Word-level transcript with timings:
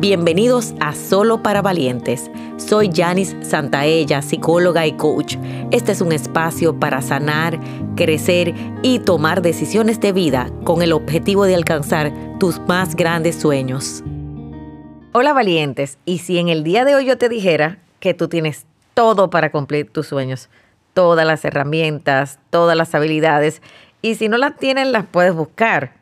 Bienvenidos 0.00 0.72
a 0.80 0.94
Solo 0.94 1.42
para 1.42 1.60
Valientes. 1.60 2.30
Soy 2.56 2.90
Janice 2.90 3.44
Santaella, 3.44 4.22
psicóloga 4.22 4.86
y 4.86 4.92
coach. 4.92 5.36
Este 5.72 5.92
es 5.92 6.00
un 6.00 6.12
espacio 6.12 6.80
para 6.80 7.02
sanar, 7.02 7.60
crecer 7.96 8.54
y 8.82 9.00
tomar 9.00 9.42
decisiones 9.42 10.00
de 10.00 10.12
vida 10.12 10.50
con 10.64 10.80
el 10.80 10.94
objetivo 10.94 11.44
de 11.44 11.54
alcanzar 11.54 12.14
tus 12.38 12.60
más 12.60 12.96
grandes 12.96 13.36
sueños. 13.36 14.02
Hola 15.12 15.34
valientes, 15.34 15.98
y 16.06 16.20
si 16.20 16.38
en 16.38 16.48
el 16.48 16.64
día 16.64 16.86
de 16.86 16.94
hoy 16.94 17.04
yo 17.04 17.18
te 17.18 17.28
dijera 17.28 17.76
que 17.98 18.14
tú 18.14 18.26
tienes 18.26 18.64
todo 18.94 19.28
para 19.28 19.52
cumplir 19.52 19.90
tus 19.90 20.06
sueños, 20.06 20.48
todas 20.94 21.26
las 21.26 21.44
herramientas, 21.44 22.38
todas 22.48 22.74
las 22.74 22.94
habilidades, 22.94 23.60
y 24.00 24.14
si 24.14 24.30
no 24.30 24.38
las 24.38 24.56
tienes 24.56 24.86
las 24.86 25.04
puedes 25.04 25.34
buscar 25.34 25.99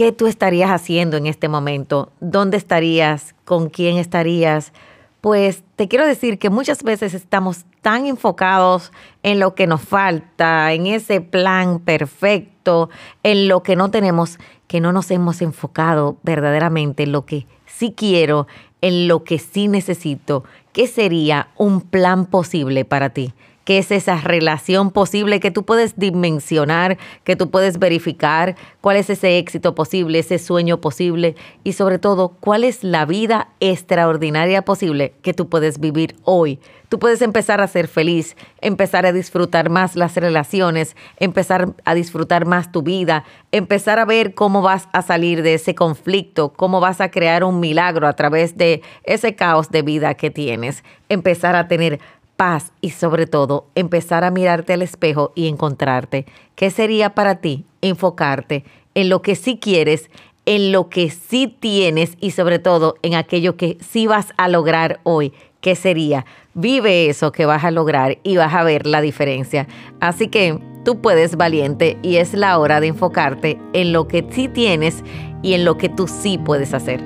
¿Qué 0.00 0.12
tú 0.12 0.28
estarías 0.28 0.70
haciendo 0.70 1.18
en 1.18 1.26
este 1.26 1.46
momento? 1.46 2.10
¿Dónde 2.20 2.56
estarías? 2.56 3.34
¿Con 3.44 3.68
quién 3.68 3.98
estarías? 3.98 4.72
Pues 5.20 5.62
te 5.76 5.88
quiero 5.88 6.06
decir 6.06 6.38
que 6.38 6.48
muchas 6.48 6.82
veces 6.82 7.12
estamos 7.12 7.66
tan 7.82 8.06
enfocados 8.06 8.92
en 9.22 9.38
lo 9.38 9.54
que 9.54 9.66
nos 9.66 9.82
falta, 9.82 10.72
en 10.72 10.86
ese 10.86 11.20
plan 11.20 11.80
perfecto, 11.80 12.88
en 13.22 13.46
lo 13.46 13.62
que 13.62 13.76
no 13.76 13.90
tenemos, 13.90 14.38
que 14.68 14.80
no 14.80 14.90
nos 14.92 15.10
hemos 15.10 15.42
enfocado 15.42 16.16
verdaderamente 16.22 17.02
en 17.02 17.12
lo 17.12 17.26
que 17.26 17.46
sí 17.66 17.92
quiero, 17.94 18.46
en 18.80 19.06
lo 19.06 19.22
que 19.22 19.38
sí 19.38 19.68
necesito. 19.68 20.44
¿Qué 20.72 20.86
sería 20.86 21.48
un 21.58 21.82
plan 21.82 22.24
posible 22.24 22.86
para 22.86 23.10
ti? 23.10 23.34
Qué 23.64 23.78
es 23.78 23.90
esa 23.90 24.20
relación 24.20 24.90
posible 24.90 25.40
que 25.40 25.50
tú 25.50 25.64
puedes 25.64 25.98
dimensionar, 25.98 26.98
que 27.24 27.36
tú 27.36 27.50
puedes 27.50 27.78
verificar, 27.78 28.56
cuál 28.80 28.96
es 28.96 29.10
ese 29.10 29.38
éxito 29.38 29.74
posible, 29.74 30.18
ese 30.18 30.38
sueño 30.38 30.80
posible 30.80 31.36
y 31.64 31.74
sobre 31.74 31.98
todo 31.98 32.36
cuál 32.40 32.64
es 32.64 32.82
la 32.84 33.04
vida 33.04 33.48
extraordinaria 33.60 34.62
posible 34.62 35.14
que 35.22 35.34
tú 35.34 35.48
puedes 35.48 35.78
vivir 35.80 36.16
hoy. 36.24 36.58
Tú 36.90 36.98
puedes 36.98 37.22
empezar 37.22 37.60
a 37.60 37.68
ser 37.68 37.86
feliz, 37.86 38.36
empezar 38.60 39.06
a 39.06 39.12
disfrutar 39.12 39.70
más 39.70 39.94
las 39.94 40.16
relaciones, 40.16 40.96
empezar 41.18 41.72
a 41.84 41.94
disfrutar 41.94 42.46
más 42.46 42.72
tu 42.72 42.82
vida, 42.82 43.22
empezar 43.52 44.00
a 44.00 44.04
ver 44.04 44.34
cómo 44.34 44.60
vas 44.60 44.88
a 44.92 45.02
salir 45.02 45.44
de 45.44 45.54
ese 45.54 45.76
conflicto, 45.76 46.52
cómo 46.52 46.80
vas 46.80 47.00
a 47.00 47.12
crear 47.12 47.44
un 47.44 47.60
milagro 47.60 48.08
a 48.08 48.14
través 48.14 48.56
de 48.56 48.82
ese 49.04 49.36
caos 49.36 49.70
de 49.70 49.82
vida 49.82 50.14
que 50.14 50.32
tienes, 50.32 50.82
empezar 51.08 51.54
a 51.54 51.68
tener 51.68 52.00
paz 52.40 52.72
y 52.80 52.88
sobre 52.88 53.26
todo 53.26 53.66
empezar 53.74 54.24
a 54.24 54.30
mirarte 54.30 54.72
al 54.72 54.80
espejo 54.80 55.30
y 55.34 55.46
encontrarte. 55.46 56.24
¿Qué 56.54 56.70
sería 56.70 57.14
para 57.14 57.34
ti 57.42 57.66
enfocarte 57.82 58.64
en 58.94 59.10
lo 59.10 59.20
que 59.20 59.36
sí 59.36 59.58
quieres, 59.60 60.08
en 60.46 60.72
lo 60.72 60.88
que 60.88 61.10
sí 61.10 61.54
tienes 61.60 62.16
y 62.18 62.30
sobre 62.30 62.58
todo 62.58 62.94
en 63.02 63.14
aquello 63.14 63.58
que 63.58 63.76
sí 63.86 64.06
vas 64.06 64.32
a 64.38 64.48
lograr 64.48 65.00
hoy? 65.02 65.34
¿Qué 65.60 65.76
sería? 65.76 66.24
Vive 66.54 67.10
eso 67.10 67.30
que 67.30 67.44
vas 67.44 67.62
a 67.62 67.70
lograr 67.70 68.16
y 68.22 68.38
vas 68.38 68.54
a 68.54 68.64
ver 68.64 68.86
la 68.86 69.02
diferencia. 69.02 69.68
Así 70.00 70.28
que 70.28 70.58
tú 70.82 71.02
puedes 71.02 71.36
valiente 71.36 71.98
y 72.00 72.16
es 72.16 72.32
la 72.32 72.58
hora 72.58 72.80
de 72.80 72.86
enfocarte 72.86 73.58
en 73.74 73.92
lo 73.92 74.08
que 74.08 74.26
sí 74.30 74.48
tienes 74.48 75.04
y 75.42 75.52
en 75.52 75.66
lo 75.66 75.76
que 75.76 75.90
tú 75.90 76.08
sí 76.08 76.38
puedes 76.38 76.72
hacer. 76.72 77.04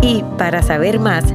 Y 0.00 0.24
para 0.38 0.62
saber 0.62 0.98
más, 0.98 1.34